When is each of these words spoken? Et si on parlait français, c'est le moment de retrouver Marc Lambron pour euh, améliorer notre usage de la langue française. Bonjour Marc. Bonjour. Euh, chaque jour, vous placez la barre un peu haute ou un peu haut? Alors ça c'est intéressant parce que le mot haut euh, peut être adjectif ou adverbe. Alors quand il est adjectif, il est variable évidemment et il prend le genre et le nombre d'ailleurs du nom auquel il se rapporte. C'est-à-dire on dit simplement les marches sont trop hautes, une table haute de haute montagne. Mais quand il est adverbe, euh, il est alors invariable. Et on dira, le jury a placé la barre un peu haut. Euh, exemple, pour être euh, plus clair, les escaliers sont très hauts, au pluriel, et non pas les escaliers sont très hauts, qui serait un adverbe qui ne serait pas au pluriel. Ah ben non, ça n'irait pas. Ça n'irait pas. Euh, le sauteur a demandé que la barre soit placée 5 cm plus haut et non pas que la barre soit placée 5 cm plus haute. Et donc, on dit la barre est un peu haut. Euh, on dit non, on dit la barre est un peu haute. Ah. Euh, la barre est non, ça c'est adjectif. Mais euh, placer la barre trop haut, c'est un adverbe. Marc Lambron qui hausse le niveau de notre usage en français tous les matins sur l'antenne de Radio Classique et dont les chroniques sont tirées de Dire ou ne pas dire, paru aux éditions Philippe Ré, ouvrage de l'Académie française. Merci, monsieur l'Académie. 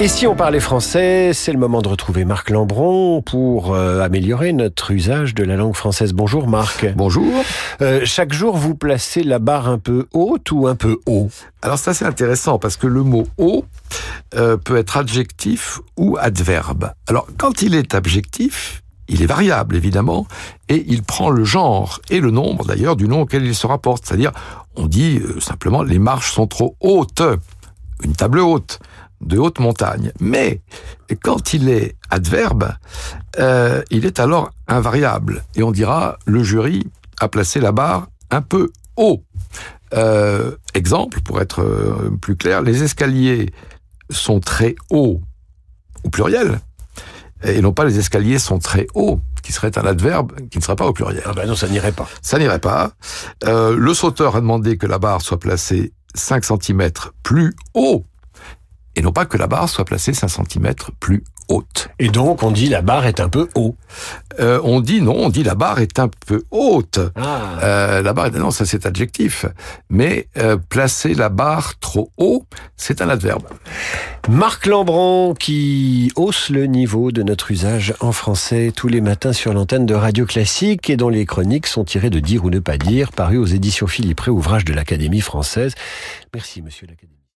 Et 0.00 0.06
si 0.06 0.28
on 0.28 0.36
parlait 0.36 0.60
français, 0.60 1.32
c'est 1.34 1.50
le 1.50 1.58
moment 1.58 1.82
de 1.82 1.88
retrouver 1.88 2.24
Marc 2.24 2.50
Lambron 2.50 3.20
pour 3.20 3.74
euh, 3.74 4.00
améliorer 4.00 4.52
notre 4.52 4.92
usage 4.92 5.34
de 5.34 5.42
la 5.42 5.56
langue 5.56 5.74
française. 5.74 6.12
Bonjour 6.12 6.46
Marc. 6.46 6.86
Bonjour. 6.94 7.26
Euh, 7.82 8.02
chaque 8.04 8.32
jour, 8.32 8.56
vous 8.56 8.76
placez 8.76 9.24
la 9.24 9.40
barre 9.40 9.68
un 9.68 9.80
peu 9.80 10.06
haute 10.12 10.52
ou 10.52 10.68
un 10.68 10.76
peu 10.76 11.00
haut? 11.06 11.30
Alors 11.62 11.78
ça 11.78 11.94
c'est 11.94 12.04
intéressant 12.04 12.60
parce 12.60 12.76
que 12.76 12.86
le 12.86 13.02
mot 13.02 13.26
haut 13.38 13.64
euh, 14.36 14.56
peut 14.56 14.76
être 14.76 14.98
adjectif 14.98 15.80
ou 15.96 16.16
adverbe. 16.16 16.92
Alors 17.08 17.26
quand 17.36 17.62
il 17.62 17.74
est 17.74 17.96
adjectif, 17.96 18.84
il 19.08 19.20
est 19.20 19.26
variable 19.26 19.74
évidemment 19.74 20.28
et 20.68 20.84
il 20.86 21.02
prend 21.02 21.28
le 21.28 21.42
genre 21.42 22.00
et 22.08 22.20
le 22.20 22.30
nombre 22.30 22.64
d'ailleurs 22.64 22.94
du 22.94 23.08
nom 23.08 23.22
auquel 23.22 23.44
il 23.44 23.54
se 23.54 23.66
rapporte. 23.66 24.06
C'est-à-dire 24.06 24.30
on 24.76 24.86
dit 24.86 25.20
simplement 25.40 25.82
les 25.82 25.98
marches 25.98 26.30
sont 26.30 26.46
trop 26.46 26.76
hautes, 26.78 27.22
une 28.04 28.12
table 28.12 28.38
haute 28.38 28.78
de 29.20 29.38
haute 29.38 29.58
montagne. 29.58 30.12
Mais 30.20 30.60
quand 31.22 31.52
il 31.54 31.68
est 31.68 31.96
adverbe, 32.10 32.72
euh, 33.38 33.82
il 33.90 34.06
est 34.06 34.20
alors 34.20 34.50
invariable. 34.66 35.44
Et 35.54 35.62
on 35.62 35.72
dira, 35.72 36.18
le 36.26 36.42
jury 36.42 36.86
a 37.20 37.28
placé 37.28 37.60
la 37.60 37.72
barre 37.72 38.08
un 38.30 38.42
peu 38.42 38.70
haut. 38.96 39.22
Euh, 39.94 40.56
exemple, 40.74 41.20
pour 41.22 41.40
être 41.40 41.62
euh, 41.62 42.10
plus 42.20 42.36
clair, 42.36 42.62
les 42.62 42.82
escaliers 42.82 43.52
sont 44.10 44.40
très 44.40 44.74
hauts, 44.90 45.20
au 46.04 46.10
pluriel, 46.10 46.60
et 47.42 47.60
non 47.60 47.72
pas 47.72 47.84
les 47.84 47.98
escaliers 47.98 48.38
sont 48.38 48.58
très 48.58 48.86
hauts, 48.94 49.20
qui 49.42 49.52
serait 49.52 49.76
un 49.78 49.86
adverbe 49.86 50.32
qui 50.50 50.58
ne 50.58 50.62
serait 50.62 50.76
pas 50.76 50.86
au 50.86 50.92
pluriel. 50.92 51.22
Ah 51.24 51.32
ben 51.32 51.46
non, 51.46 51.54
ça 51.54 51.68
n'irait 51.68 51.92
pas. 51.92 52.08
Ça 52.20 52.38
n'irait 52.38 52.58
pas. 52.58 52.92
Euh, 53.44 53.76
le 53.76 53.94
sauteur 53.94 54.36
a 54.36 54.40
demandé 54.40 54.76
que 54.76 54.86
la 54.86 54.98
barre 54.98 55.22
soit 55.22 55.38
placée 55.38 55.92
5 56.14 56.44
cm 56.44 56.90
plus 57.22 57.54
haut 57.74 58.04
et 58.98 59.02
non 59.02 59.12
pas 59.12 59.26
que 59.26 59.38
la 59.38 59.46
barre 59.46 59.68
soit 59.68 59.84
placée 59.84 60.12
5 60.12 60.28
cm 60.28 60.74
plus 60.98 61.22
haute. 61.48 61.88
Et 62.00 62.08
donc, 62.08 62.42
on 62.42 62.50
dit 62.50 62.68
la 62.68 62.82
barre 62.82 63.06
est 63.06 63.20
un 63.20 63.28
peu 63.28 63.48
haut. 63.54 63.76
Euh, 64.40 64.60
on 64.64 64.80
dit 64.80 65.00
non, 65.00 65.14
on 65.16 65.28
dit 65.28 65.44
la 65.44 65.54
barre 65.54 65.78
est 65.78 66.00
un 66.00 66.08
peu 66.26 66.42
haute. 66.50 66.98
Ah. 67.14 67.60
Euh, 67.62 68.02
la 68.02 68.12
barre 68.12 68.26
est 68.26 68.38
non, 68.38 68.50
ça 68.50 68.66
c'est 68.66 68.86
adjectif. 68.86 69.46
Mais 69.88 70.26
euh, 70.36 70.56
placer 70.56 71.14
la 71.14 71.28
barre 71.28 71.78
trop 71.78 72.10
haut, 72.18 72.44
c'est 72.76 73.00
un 73.00 73.08
adverbe. 73.08 73.44
Marc 74.28 74.66
Lambron 74.66 75.34
qui 75.34 76.10
hausse 76.16 76.50
le 76.50 76.66
niveau 76.66 77.12
de 77.12 77.22
notre 77.22 77.52
usage 77.52 77.94
en 78.00 78.10
français 78.10 78.72
tous 78.74 78.88
les 78.88 79.00
matins 79.00 79.32
sur 79.32 79.54
l'antenne 79.54 79.86
de 79.86 79.94
Radio 79.94 80.26
Classique 80.26 80.90
et 80.90 80.96
dont 80.96 81.08
les 81.08 81.24
chroniques 81.24 81.68
sont 81.68 81.84
tirées 81.84 82.10
de 82.10 82.18
Dire 82.18 82.44
ou 82.44 82.50
ne 82.50 82.58
pas 82.58 82.78
dire, 82.78 83.12
paru 83.12 83.38
aux 83.38 83.46
éditions 83.46 83.86
Philippe 83.86 84.20
Ré, 84.20 84.32
ouvrage 84.32 84.64
de 84.64 84.72
l'Académie 84.72 85.20
française. 85.20 85.74
Merci, 86.34 86.62
monsieur 86.62 86.88
l'Académie. 86.88 87.18